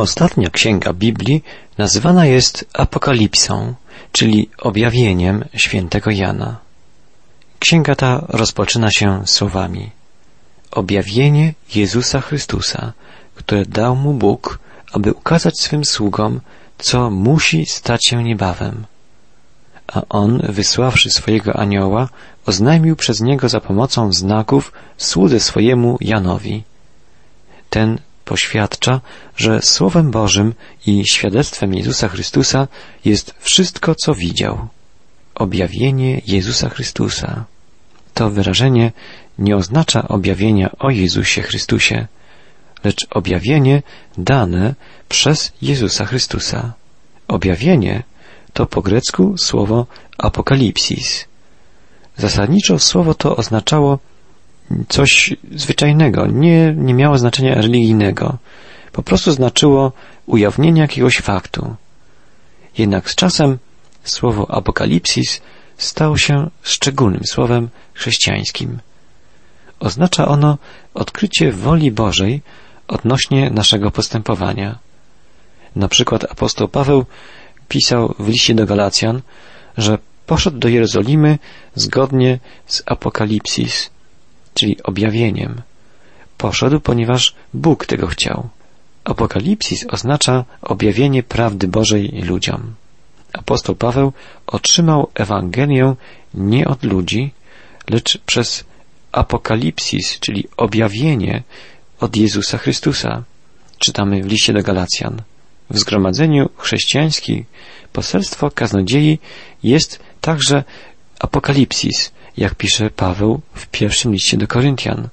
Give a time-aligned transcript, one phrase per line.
[0.00, 1.44] Ostatnia księga Biblii
[1.78, 3.74] nazywana jest Apokalipsą,
[4.12, 6.58] czyli objawieniem świętego Jana.
[7.58, 9.90] Księga ta rozpoczyna się słowami
[10.70, 12.92] Objawienie Jezusa Chrystusa,
[13.34, 14.58] które dał mu Bóg,
[14.92, 16.40] aby ukazać swym sługom,
[16.78, 18.84] co musi stać się niebawem.
[19.86, 22.08] A on, wysławszy swojego anioła,
[22.46, 26.62] oznajmił przez niego za pomocą znaków słudze swojemu Janowi.
[27.70, 27.98] Ten
[28.30, 29.00] poświadcza,
[29.36, 30.54] że Słowem Bożym
[30.86, 32.68] i świadectwem Jezusa Chrystusa
[33.04, 34.68] jest wszystko, co widział.
[35.34, 37.44] Objawienie Jezusa Chrystusa.
[38.14, 38.92] To wyrażenie
[39.38, 42.06] nie oznacza objawienia o Jezusie Chrystusie,
[42.84, 43.82] lecz objawienie
[44.18, 44.74] dane
[45.08, 46.72] przez Jezusa Chrystusa.
[47.28, 48.02] Objawienie
[48.52, 49.86] to po grecku słowo
[50.18, 51.24] apokalipsis.
[52.16, 53.98] Zasadniczo słowo to oznaczało
[54.88, 58.38] coś zwyczajnego, nie, nie miało znaczenia religijnego.
[58.92, 59.92] Po prostu znaczyło
[60.26, 61.74] ujawnienie jakiegoś faktu.
[62.78, 63.58] Jednak z czasem
[64.04, 65.40] słowo apokalipsis
[65.76, 68.78] stało się szczególnym słowem chrześcijańskim.
[69.80, 70.58] Oznacza ono
[70.94, 72.42] odkrycie woli Bożej
[72.88, 74.78] odnośnie naszego postępowania.
[75.76, 77.04] Na przykład apostoł Paweł
[77.68, 79.22] pisał w liście do Galacjan,
[79.78, 81.38] że poszedł do Jerozolimy
[81.74, 83.90] zgodnie z Apokalipsis,
[84.54, 85.62] czyli objawieniem.
[86.38, 88.48] Poszedł, ponieważ Bóg tego chciał.
[89.04, 92.74] Apokalipsis oznacza objawienie prawdy Bożej ludziom.
[93.32, 94.12] Apostoł Paweł
[94.46, 95.94] otrzymał Ewangelię
[96.34, 97.30] nie od ludzi,
[97.90, 98.64] lecz przez
[99.12, 101.42] apokalipsis, czyli objawienie
[102.00, 103.22] od Jezusa Chrystusa.
[103.78, 105.22] Czytamy w liście do Galacjan.
[105.70, 107.44] W zgromadzeniu chrześcijańskim
[107.92, 109.18] poselstwo kaznodziei
[109.62, 110.64] jest także
[111.18, 115.08] apokalipsis, jak pisze Paweł w pierwszym liście do Koryntian.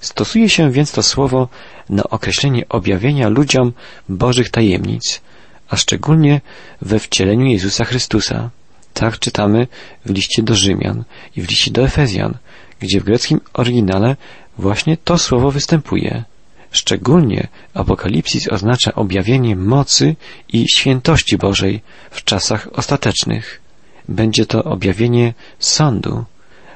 [0.00, 1.48] Stosuje się więc to słowo
[1.90, 3.72] na określenie objawienia ludziom
[4.08, 5.20] Bożych tajemnic,
[5.68, 6.40] a szczególnie
[6.80, 8.50] we wcieleniu Jezusa Chrystusa.
[8.94, 9.66] Tak czytamy
[10.06, 11.04] w liście do Rzymian
[11.36, 12.34] i w liście do Efezjan,
[12.80, 14.16] gdzie w greckim oryginale
[14.58, 16.24] właśnie to słowo występuje.
[16.70, 20.16] Szczególnie Apokalipsis oznacza objawienie mocy
[20.52, 23.60] i świętości Bożej w czasach ostatecznych.
[24.08, 26.24] Będzie to objawienie sądu,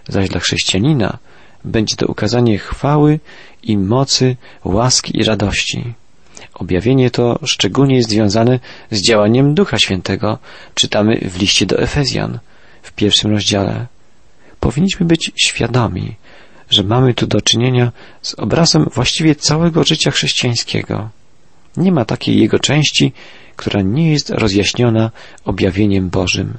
[0.08, 1.18] zaś dla chrześcijanina
[1.64, 3.20] będzie to ukazanie chwały
[3.62, 5.94] i mocy, łaski i radości.
[6.54, 10.38] Objawienie to szczególnie jest związane z działaniem Ducha Świętego,
[10.74, 12.38] czytamy w liście do Efezjan
[12.82, 13.86] w pierwszym rozdziale.
[14.60, 16.14] Powinniśmy być świadomi,
[16.70, 17.92] że mamy tu do czynienia
[18.22, 21.08] z obrazem właściwie całego życia chrześcijańskiego.
[21.76, 23.12] Nie ma takiej jego części,
[23.56, 25.10] która nie jest rozjaśniona
[25.44, 26.58] objawieniem Bożym.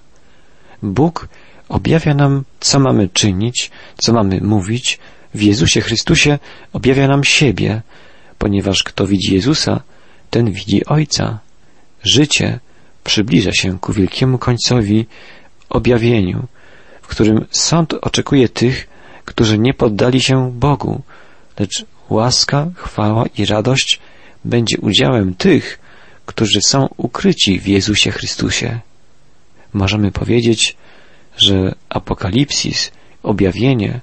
[0.84, 1.28] Bóg
[1.69, 5.00] objawia nam, co mamy czynić, co mamy mówić.
[5.33, 6.39] W Jezusie Chrystusie
[6.73, 7.81] objawia nam siebie,
[8.38, 9.81] ponieważ kto widzi Jezusa,
[10.29, 11.39] ten widzi Ojca.
[12.03, 12.59] Życie
[13.03, 15.05] przybliża się ku wielkiemu końcowi
[15.69, 16.47] objawieniu,
[17.01, 18.88] w którym sąd oczekuje tych,
[19.25, 21.01] którzy nie poddali się Bogu,
[21.59, 23.99] lecz łaska, chwała i radość
[24.45, 25.79] będzie udziałem tych,
[26.25, 28.79] którzy są ukryci w Jezusie Chrystusie.
[29.73, 30.78] Możemy powiedzieć,
[31.38, 32.92] że apokalipsis,
[33.24, 34.00] objawienie,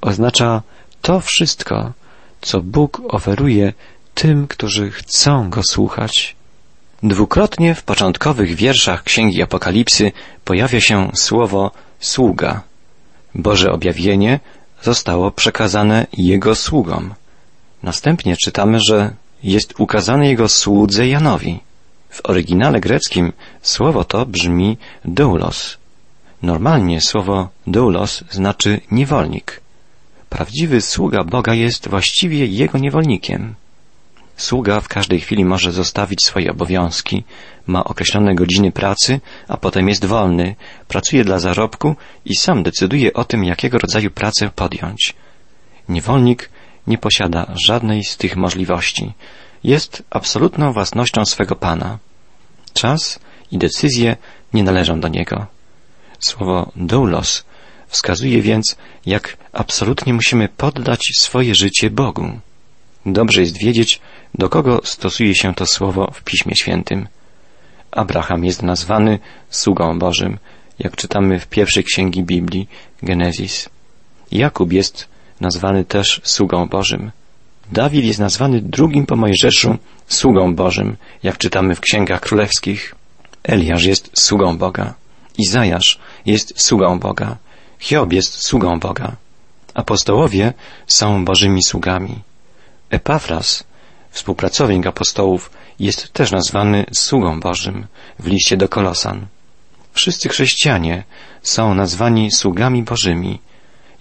[0.00, 0.62] oznacza
[1.02, 1.92] to wszystko,
[2.40, 3.72] co Bóg oferuje
[4.14, 6.36] tym, którzy chcą Go słuchać.
[7.02, 10.12] Dwukrotnie w początkowych wierszach Księgi Apokalipsy
[10.44, 12.62] pojawia się słowo sługa.
[13.34, 14.40] Boże objawienie
[14.82, 17.14] zostało przekazane Jego sługom.
[17.82, 21.60] Następnie czytamy, że jest ukazane Jego słudze Janowi.
[22.10, 25.78] W oryginale greckim słowo to brzmi doulos.
[26.42, 29.60] Normalnie słowo doulos znaczy niewolnik.
[30.28, 33.54] Prawdziwy sługa Boga jest właściwie Jego niewolnikiem.
[34.36, 37.24] Sługa w każdej chwili może zostawić swoje obowiązki,
[37.66, 40.54] ma określone godziny pracy, a potem jest wolny,
[40.88, 45.14] pracuje dla zarobku i sam decyduje o tym, jakiego rodzaju pracę podjąć.
[45.88, 46.50] Niewolnik
[46.86, 49.12] nie posiada żadnej z tych możliwości.
[49.64, 51.98] Jest absolutną własnością swego pana.
[52.72, 53.20] Czas
[53.50, 54.16] i decyzje
[54.54, 55.57] nie należą do niego.
[56.18, 57.44] Słowo doulos
[57.88, 58.76] wskazuje więc,
[59.06, 62.40] jak absolutnie musimy poddać swoje życie Bogu.
[63.06, 64.00] Dobrze jest wiedzieć,
[64.34, 67.08] do kogo stosuje się to słowo w Piśmie Świętym.
[67.90, 69.18] Abraham jest nazwany
[69.50, 70.38] sługą Bożym,
[70.78, 72.68] jak czytamy w pierwszej księgi Biblii,
[73.02, 73.68] Genezis.
[74.32, 75.08] Jakub jest
[75.40, 77.10] nazwany też sługą Bożym.
[77.72, 79.76] Dawid jest nazwany drugim po Mojżeszu
[80.08, 82.94] sługą Bożym, jak czytamy w księgach królewskich.
[83.44, 84.94] Eliasz jest sługą Boga.
[85.38, 87.36] Izajasz jest sługą Boga.
[87.78, 89.16] Hiob jest sługą Boga.
[89.74, 90.52] Apostołowie
[90.86, 92.22] są Bożymi sługami.
[92.90, 93.64] Epafras
[94.10, 97.86] współpracownik apostołów, jest też nazwany sługą Bożym
[98.18, 99.26] w liście do Kolosan.
[99.92, 101.04] Wszyscy chrześcijanie
[101.42, 103.40] są nazwani sługami Bożymi,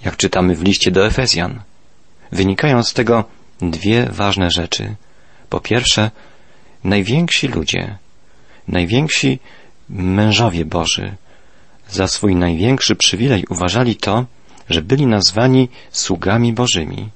[0.05, 1.61] jak czytamy w liście do Efezjan.
[2.31, 3.23] Wynikają z tego
[3.61, 4.95] dwie ważne rzeczy.
[5.49, 6.11] Po pierwsze,
[6.83, 7.97] najwięksi ludzie,
[8.67, 9.39] najwięksi
[9.89, 11.15] mężowie Boży
[11.89, 14.25] za swój największy przywilej uważali to,
[14.69, 17.09] że byli nazwani sługami Bożymi.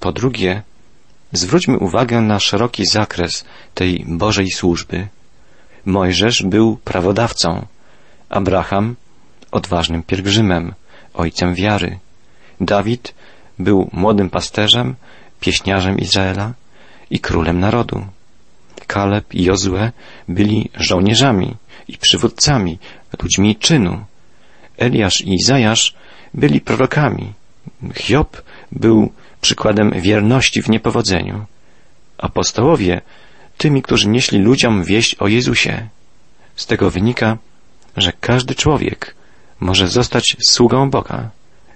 [0.00, 0.62] Po drugie,
[1.32, 3.44] zwróćmy uwagę na szeroki zakres
[3.74, 5.08] tej Bożej służby.
[5.84, 7.66] Mojżesz był prawodawcą,
[8.28, 8.96] Abraham
[9.50, 10.74] odważnym pielgrzymem,
[11.14, 11.98] ojcem wiary.
[12.60, 13.14] Dawid
[13.58, 14.94] był młodym pasterzem,
[15.40, 16.52] pieśniarzem Izraela
[17.10, 18.06] i królem narodu.
[18.86, 19.92] Kaleb i Jozue
[20.28, 21.56] byli żołnierzami
[21.88, 22.78] i przywódcami,
[23.22, 24.04] ludźmi czynu.
[24.80, 25.94] Eliasz i Izajasz
[26.34, 27.32] byli prorokami.
[27.94, 28.42] Hiob
[28.72, 31.44] był przykładem wierności w niepowodzeniu.
[32.18, 33.00] Apostołowie
[33.58, 35.88] tymi, którzy nieśli ludziom wieść o Jezusie.
[36.56, 37.38] Z tego wynika,
[37.96, 39.14] że każdy człowiek
[39.60, 41.30] może zostać sługą Boga.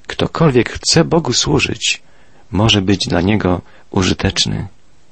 [0.06, 2.02] Ktokolwiek chce Bogu służyć,
[2.50, 3.60] może być dla Niego
[3.90, 4.66] użyteczny.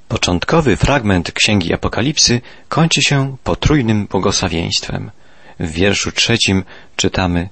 [0.09, 5.11] Początkowy fragment Księgi Apokalipsy kończy się potrójnym błogosławieństwem.
[5.61, 6.65] W wierszu trzecim
[6.97, 7.49] czytamy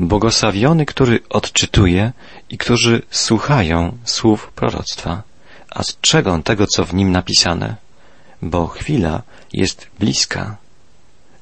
[0.00, 2.12] Błogosławiony, który odczytuje
[2.50, 5.22] i którzy słuchają słów proroctwa,
[5.70, 7.76] a strzegą tego, co w nim napisane,
[8.42, 10.56] bo chwila jest bliska.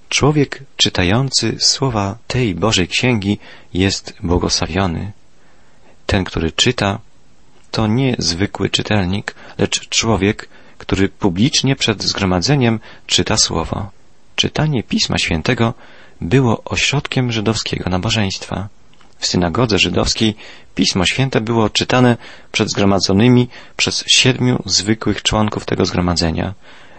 [0.08, 3.38] Człowiek czytający słowa tej Bożej Księgi
[3.74, 5.12] jest błogosławiony.
[6.06, 6.98] Ten, który czyta,
[7.70, 13.90] to nie zwykły czytelnik, lecz człowiek, który publicznie przed zgromadzeniem czyta słowo.
[14.36, 15.74] Czytanie Pisma Świętego
[16.20, 18.68] było ośrodkiem żydowskiego nabożeństwa.
[19.18, 20.36] W synagodze żydowskiej
[20.74, 22.16] Pismo Święte było czytane
[22.52, 26.54] przed zgromadzonymi przez siedmiu zwykłych członków tego zgromadzenia.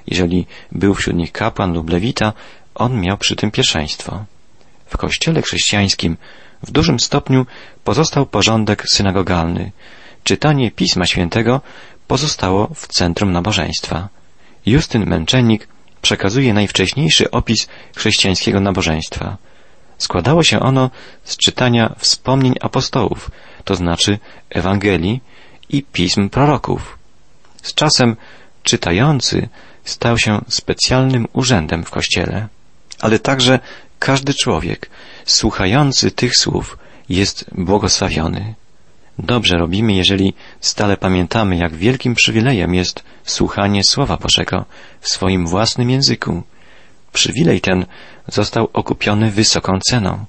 [0.07, 2.33] Jeżeli był wśród nich kapłan lub lewita,
[2.75, 4.25] on miał przy tym pierwszeństwo.
[4.85, 6.17] W kościele chrześcijańskim
[6.63, 7.45] w dużym stopniu
[7.83, 9.71] pozostał porządek synagogalny.
[10.23, 11.61] Czytanie Pisma Świętego
[12.07, 14.09] pozostało w centrum nabożeństwa.
[14.65, 15.67] Justyn Męczennik
[16.09, 19.37] przekazuje najwcześniejszy opis chrześcijańskiego nabożeństwa.
[19.97, 20.89] Składało się ono
[21.23, 23.31] z czytania wspomnień apostołów,
[23.63, 24.19] to znaczy
[24.49, 25.21] Ewangelii
[25.69, 26.97] i pism proroków.
[27.61, 28.15] Z czasem
[28.63, 29.49] czytający
[29.83, 32.47] stał się specjalnym urzędem w Kościele,
[32.99, 33.59] ale także
[33.99, 34.89] każdy człowiek
[35.25, 36.77] słuchający tych słów
[37.09, 38.55] jest błogosławiony.
[39.23, 44.65] Dobrze robimy, jeżeli stale pamiętamy, jak wielkim przywilejem jest słuchanie Słowa Bożego
[45.01, 46.43] w swoim własnym języku.
[47.13, 47.85] Przywilej ten
[48.27, 50.25] został okupiony wysoką ceną.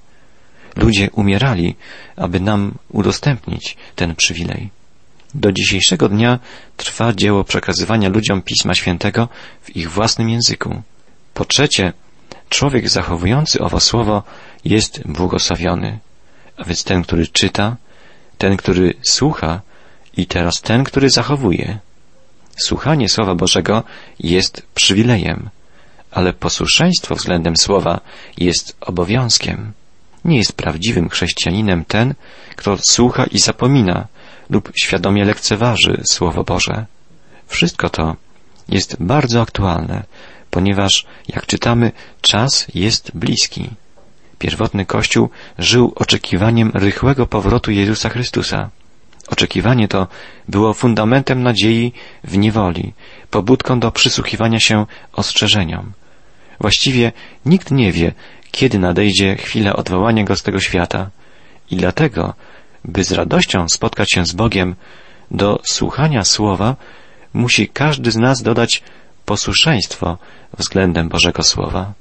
[0.75, 1.75] Ludzie umierali,
[2.15, 4.69] aby nam udostępnić ten przywilej.
[5.33, 6.39] Do dzisiejszego dnia
[6.77, 9.29] trwa dzieło przekazywania ludziom Pisma Świętego
[9.61, 10.81] w ich własnym języku.
[11.33, 11.93] Po trzecie,
[12.49, 14.23] człowiek zachowujący owo słowo
[14.65, 15.99] jest błogosławiony,
[16.57, 17.77] a więc ten, który czyta,
[18.41, 19.61] ten, który słucha
[20.17, 21.79] i teraz ten, który zachowuje.
[22.65, 23.83] Słuchanie Słowa Bożego
[24.19, 25.49] jest przywilejem,
[26.11, 28.01] ale posłuszeństwo względem Słowa
[28.37, 29.71] jest obowiązkiem.
[30.25, 32.13] Nie jest prawdziwym chrześcijaninem ten,
[32.55, 34.07] kto słucha i zapomina
[34.49, 36.85] lub świadomie lekceważy Słowo Boże.
[37.47, 38.15] Wszystko to
[38.69, 40.03] jest bardzo aktualne,
[40.49, 41.91] ponieważ, jak czytamy,
[42.21, 43.69] czas jest bliski.
[44.41, 48.69] Pierwotny Kościół żył oczekiwaniem rychłego powrotu Jezusa Chrystusa.
[49.27, 50.07] Oczekiwanie to
[50.47, 51.91] było fundamentem nadziei
[52.23, 52.93] w niewoli,
[53.29, 55.91] pobudką do przysłuchiwania się ostrzeżeniom.
[56.59, 57.11] Właściwie
[57.45, 58.13] nikt nie wie,
[58.51, 61.09] kiedy nadejdzie chwila odwołania go z tego świata
[61.71, 62.33] i dlatego,
[62.85, 64.75] by z radością spotkać się z Bogiem,
[65.31, 66.75] do słuchania słowa
[67.33, 68.83] musi każdy z nas dodać
[69.25, 70.17] posłuszeństwo
[70.57, 71.93] względem Bożego Słowa.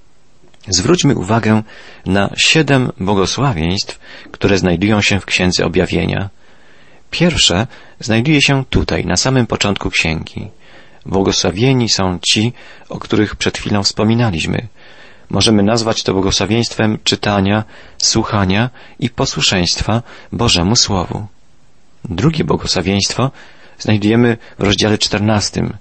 [0.69, 1.63] Zwróćmy uwagę
[2.07, 3.99] na siedem błogosławieństw,
[4.31, 6.31] które znajdują się w Księdze Objawienia.
[7.11, 7.67] Pierwsze
[8.01, 10.51] znajduje się tutaj, na samym początku księgi.
[11.07, 12.53] Błogosławieni są ci,
[12.89, 14.69] o których przed chwilą wspominaliśmy.
[15.31, 17.65] Możemy nazwać to błogosławieństwem czytania,
[17.99, 20.03] słuchania i posłuszeństwa
[20.33, 21.27] Bożemu Słowu.
[22.05, 23.31] Drugie błogosławieństwo
[23.79, 25.77] znajdujemy w rozdziale czternastym.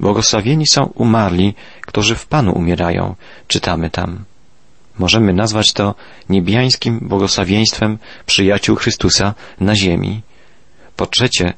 [0.00, 1.54] Błogosławieni są umarli,
[1.86, 3.14] którzy w Panu umierają,
[3.48, 4.24] czytamy tam.
[4.98, 5.94] Możemy nazwać to
[6.28, 10.22] niebiańskim błogosławieństwem przyjaciół Chrystusa na ziemi.
[10.96, 11.52] Po trzecie,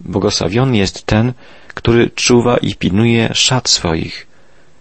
[0.00, 1.32] błogosławiony jest ten,
[1.68, 4.26] który czuwa i pilnuje szat swoich.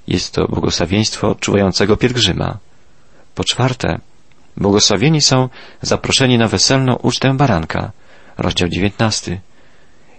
[0.08, 2.58] Jest to błogosławieństwo czuwającego pielgrzyma.
[3.36, 4.00] Po czwarte,
[4.58, 5.50] błogosławieni są
[5.82, 7.92] zaproszeni na weselną ucztę baranka,
[8.38, 9.40] rozdział dziewiętnasty.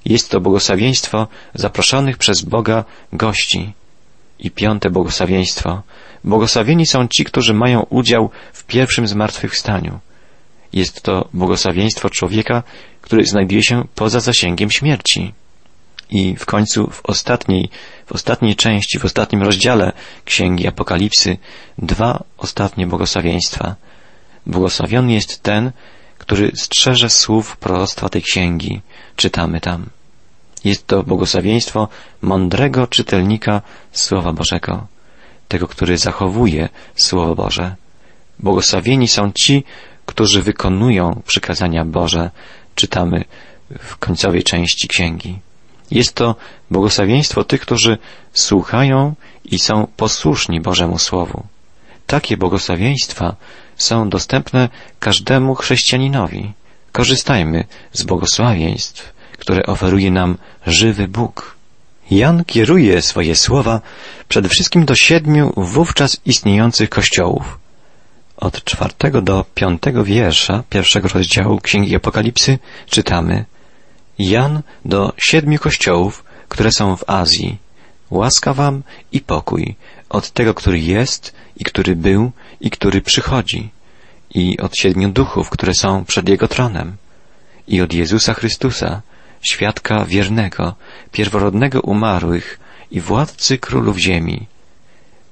[0.04, 3.72] Jest to błogosławieństwo zaproszonych przez Boga gości.
[4.38, 5.82] I piąte błogosławieństwo.
[6.24, 9.98] Błogosławieni są ci, którzy mają udział w pierwszym zmartwychwstaniu.
[10.72, 12.62] Jest to błogosławieństwo człowieka,
[13.00, 15.34] który znajduje się poza zasięgiem śmierci.
[16.10, 17.68] I w końcu w ostatniej,
[18.06, 19.92] w ostatniej części, w ostatnim rozdziale
[20.24, 21.36] Księgi Apokalipsy
[21.78, 23.74] dwa ostatnie błogosławieństwa.
[24.46, 25.72] Błogosławiony jest ten,
[26.18, 28.80] który strzeże słów proroctwa tej księgi.
[29.16, 29.86] Czytamy tam.
[30.68, 31.88] Jest to błogosławieństwo
[32.22, 34.86] mądrego czytelnika Słowa Bożego,
[35.48, 37.76] tego, który zachowuje Słowo Boże.
[38.38, 39.64] Błogosławieni są ci,
[40.06, 42.30] którzy wykonują przykazania Boże,
[42.74, 43.24] czytamy
[43.78, 45.38] w końcowej części księgi.
[45.90, 46.36] Jest to
[46.70, 47.98] błogosławieństwo tych, którzy
[48.32, 51.42] słuchają i są posłuszni Bożemu Słowu.
[52.06, 53.36] Takie błogosławieństwa
[53.76, 54.68] są dostępne
[55.00, 56.52] każdemu chrześcijaninowi.
[56.92, 59.17] Korzystajmy z błogosławieństw,
[59.48, 60.36] które oferuje nam
[60.66, 61.56] żywy Bóg.
[62.10, 63.80] Jan kieruje swoje słowa
[64.28, 67.58] przede wszystkim do siedmiu wówczas istniejących kościołów.
[68.36, 73.44] Od czwartego do piątego wiersza pierwszego rozdziału Księgi Apokalipsy czytamy
[74.18, 77.58] Jan do siedmiu kościołów, które są w Azji.
[78.10, 79.74] Łaska wam i pokój
[80.08, 83.70] od tego, który jest i który był i który przychodzi
[84.34, 86.96] i od siedmiu duchów, które są przed Jego tronem
[87.68, 89.02] i od Jezusa Chrystusa,
[89.42, 90.74] świadka wiernego,
[91.12, 94.46] pierworodnego umarłych i władcy królów ziemi,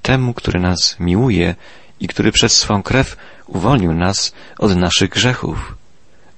[0.01, 1.55] temu, który nas miłuje
[1.99, 5.75] i który przez swą krew uwolnił nas od naszych grzechów.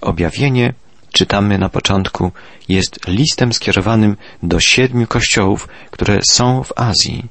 [0.01, 0.73] Objawienie,
[1.11, 2.31] czytamy na początku,
[2.69, 7.25] jest listem skierowanym do siedmiu kościołów, które są w Azji.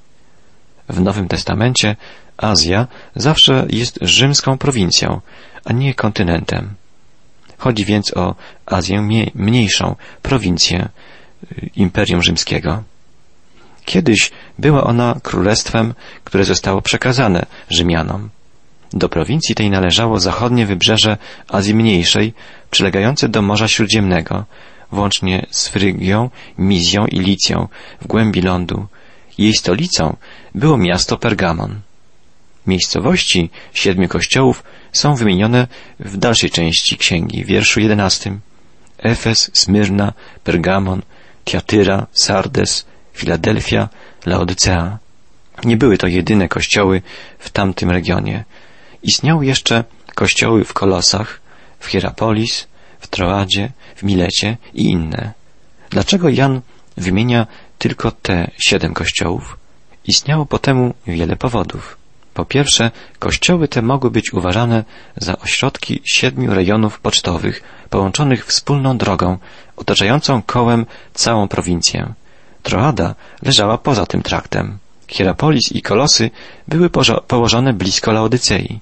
[0.89, 1.97] W Nowym Testamencie
[2.37, 5.21] Azja zawsze jest rzymską prowincją,
[5.65, 6.75] a nie kontynentem.
[7.59, 8.35] Chodzi więc o
[8.67, 10.89] Azję mniejszą, prowincję
[11.53, 12.83] y, Imperium Rzymskiego.
[13.85, 18.31] Kiedyś była ona królestwem, które zostało przekazane Rzymianom.
[18.93, 21.17] Do prowincji tej należało zachodnie wybrzeże
[21.49, 22.35] Azji Mniejszej,
[22.71, 24.45] przylegające do Morza Śródziemnego,
[24.93, 27.69] włącznie z Frygią, Mizją i Licją
[28.01, 28.87] w głębi lądu.
[29.39, 30.17] Jej stolicą
[30.55, 31.81] było miasto Pergamon.
[32.69, 35.67] Miejscowości siedmiu kościołów są wymienione
[36.01, 38.41] w dalszej części księgi, w wierszu jedenastym.
[38.99, 40.13] Efes, Smyrna,
[40.45, 41.03] Pergamon,
[41.45, 43.89] Tiatyra, Sardes, Filadelfia,
[44.27, 44.99] Laodycea.
[45.65, 47.03] Nie były to jedyne kościoły
[47.39, 48.45] w tamtym regionie.
[49.03, 49.85] Istniały jeszcze
[50.15, 51.41] kościoły w Kolosach,
[51.79, 52.69] w Hierapolis,
[53.01, 55.33] w Troadzie, w Milecie i inne.
[55.91, 56.61] Dlaczego Jan
[56.97, 57.47] wymienia
[57.79, 59.59] tylko te siedem kościołów?
[60.05, 61.98] Istniało po temu wiele powodów.
[62.39, 64.85] Po pierwsze, kościoły te mogły być uważane
[65.17, 69.39] za ośrodki siedmiu rejonów pocztowych połączonych wspólną drogą
[69.77, 72.15] otaczającą kołem całą prowincję.
[72.63, 74.79] Troada leżała poza tym traktem.
[75.09, 76.31] Hierapolis i Kolosy
[76.69, 76.91] były
[77.27, 78.81] położone blisko Laodycei.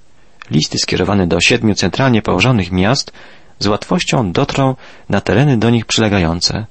[0.50, 3.12] Listy skierowane do siedmiu centralnie położonych miast
[3.58, 4.74] z łatwością dotrą
[5.08, 6.66] na tereny do nich przylegające.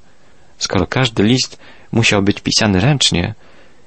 [0.58, 1.58] Skoro każdy list
[1.92, 3.34] musiał być pisany ręcznie,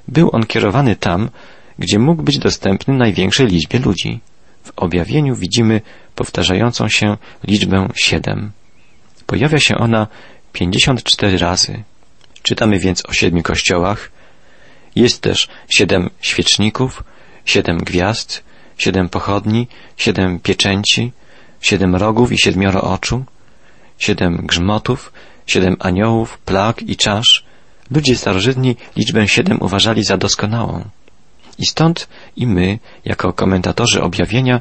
[0.09, 1.31] był on kierowany tam,
[1.79, 4.21] gdzie mógł być dostępny największej liczbie ludzi.
[4.65, 5.81] W objawieniu widzimy
[6.15, 8.53] powtarzającą się liczbę siedem.
[9.27, 10.07] Pojawia się ona
[10.53, 11.83] pięćdziesiąt cztery razy.
[12.43, 14.11] Czytamy więc o siedmiu kościołach.
[14.97, 17.05] Jest też siedem świeczników,
[17.45, 18.45] siedem gwiazd,
[18.79, 19.67] siedem pochodni,
[19.97, 21.13] siedem pieczęci,
[21.61, 23.25] siedem rogów i siedmioro oczu,
[23.99, 25.13] siedem grzmotów,
[25.47, 27.45] siedem aniołów, plag i czasz.
[27.91, 30.85] Ludzie starożytni liczbę siedem uważali za doskonałą.
[31.59, 34.61] I stąd i my, jako komentatorzy objawienia,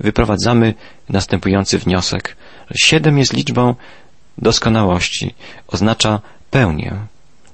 [0.00, 0.74] wyprowadzamy
[1.08, 2.36] następujący wniosek.
[2.76, 3.74] Siedem jest liczbą
[4.38, 5.34] doskonałości,
[5.68, 6.96] oznacza pełnię.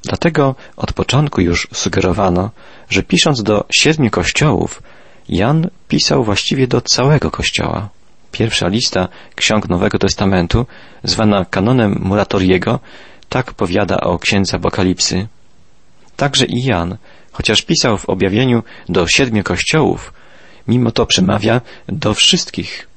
[0.04, 2.50] Dlatego od początku już sugerowano,
[2.88, 4.82] że pisząc do siedmiu kościołów,
[5.28, 7.88] Jan pisał właściwie do całego kościoła.
[8.32, 10.66] Pierwsza lista ksiąg Nowego Testamentu,
[11.04, 12.80] zwana kanonem Muratoriego,
[13.28, 15.28] tak powiada o księdze Apokalipsy.
[16.16, 16.96] Także i Jan
[17.32, 20.12] Chociaż pisał w objawieniu do siedmiu kościołów,
[20.68, 22.88] mimo to przemawia do wszystkich.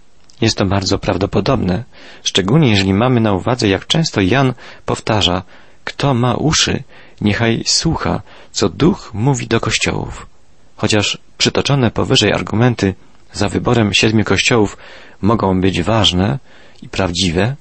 [0.42, 1.84] Jest to bardzo prawdopodobne,
[2.24, 4.54] szczególnie jeżeli mamy na uwadze, jak często Jan
[4.86, 5.44] powtarza,
[5.84, 6.84] kto ma uszy,
[7.22, 10.28] niechaj słucha, co duch mówi do kościołów.
[10.76, 12.94] Chociaż przytoczone powyżej argumenty
[13.34, 14.78] za wyborem siedmiu kościołów
[15.22, 16.40] mogą być ważne
[16.82, 17.56] i prawdziwe,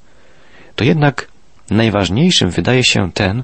[0.77, 1.29] to jednak
[1.71, 3.43] najważniejszym wydaje się ten,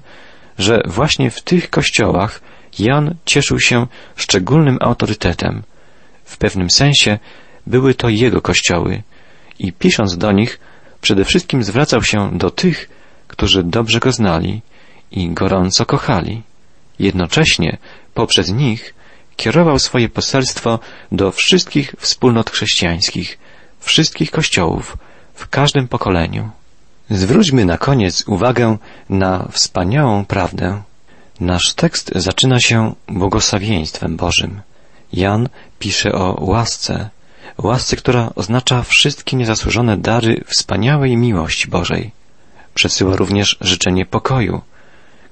[0.58, 2.40] że właśnie w tych kościołach
[2.78, 3.86] Jan cieszył się
[4.16, 5.62] szczególnym autorytetem.
[6.24, 7.18] W pewnym sensie
[7.66, 9.02] były to jego kościoły
[9.58, 10.60] i pisząc do nich,
[11.00, 12.88] przede wszystkim zwracał się do tych,
[13.28, 14.62] którzy dobrze go znali
[15.10, 16.42] i gorąco kochali.
[16.98, 17.78] Jednocześnie
[18.14, 18.94] poprzez nich
[19.36, 20.78] kierował swoje poselstwo
[21.12, 23.38] do wszystkich wspólnot chrześcijańskich,
[23.80, 24.96] wszystkich kościołów,
[25.34, 26.50] w każdym pokoleniu.
[27.10, 30.82] Zwróćmy na koniec uwagę na wspaniałą prawdę.
[31.40, 34.61] Nasz tekst zaczyna się błogosławieństwem Bożym.
[35.12, 37.11] Jan pisze o łasce,
[37.59, 42.11] łasce, która oznacza wszystkie niezasłużone dary wspaniałej miłości Bożej.
[42.75, 44.61] Przesyła również życzenie pokoju,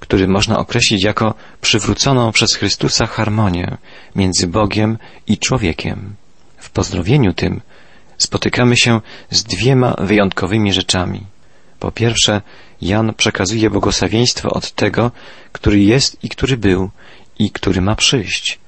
[0.00, 3.76] który można określić jako przywróconą przez Chrystusa harmonię
[4.16, 6.14] między Bogiem i człowiekiem.
[6.56, 7.60] W pozdrowieniu tym
[8.18, 9.00] spotykamy się
[9.30, 11.26] z dwiema wyjątkowymi rzeczami.
[11.80, 12.40] Po pierwsze,
[12.82, 15.10] Jan przekazuje błogosławieństwo od tego,
[15.52, 16.90] który jest i który był
[17.38, 18.58] i który ma przyjść.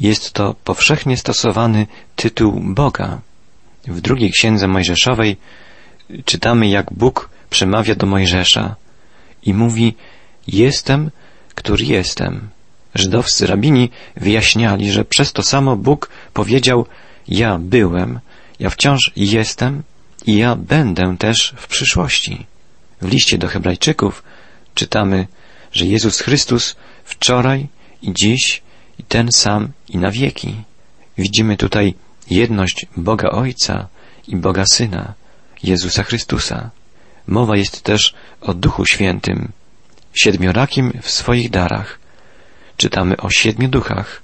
[0.00, 3.20] Jest to powszechnie stosowany tytuł Boga.
[3.86, 5.36] W drugiej księdze Mojżeszowej
[6.24, 8.76] czytamy, jak Bóg przemawia do Mojżesza
[9.42, 9.94] i mówi
[10.46, 11.10] Jestem,
[11.54, 12.48] który jestem.
[12.94, 16.86] Żydowscy rabini wyjaśniali, że przez to samo Bóg powiedział
[17.28, 18.20] Ja byłem,
[18.60, 19.82] ja wciąż jestem
[20.26, 22.46] i ja będę też w przyszłości.
[23.00, 24.22] W liście do Hebrajczyków
[24.74, 25.26] czytamy,
[25.72, 27.68] że Jezus Chrystus wczoraj
[28.02, 28.62] i dziś
[28.98, 30.54] i ten sam i na wieki.
[31.18, 31.94] Widzimy tutaj
[32.30, 33.88] jedność Boga Ojca
[34.28, 35.14] i Boga Syna,
[35.62, 36.70] Jezusa Chrystusa.
[37.26, 39.52] Mowa jest też o Duchu Świętym,
[40.14, 41.98] siedmiorakim w swoich darach.
[42.76, 44.22] Czytamy o siedmiu duchach,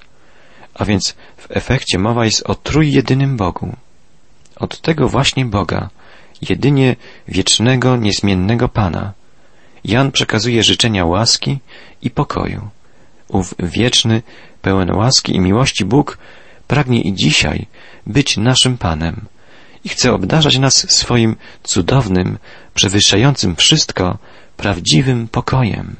[0.74, 3.76] a więc w efekcie mowa jest o trójjedynym Bogu.
[4.60, 5.90] Od tego właśnie Boga,
[6.42, 6.96] jedynie
[7.28, 9.12] wiecznego, niezmiennego Pana,
[9.84, 11.58] Jan przekazuje życzenia łaski
[12.02, 12.68] i pokoju.
[13.28, 14.22] Ów wieczny,
[14.62, 16.18] pełen łaski i miłości Bóg
[16.68, 17.66] pragnie i dzisiaj
[18.06, 19.26] być naszym Panem
[19.84, 22.38] i chce obdarzać nas swoim cudownym,
[22.74, 24.18] przewyższającym wszystko
[24.56, 25.96] prawdziwym pokojem.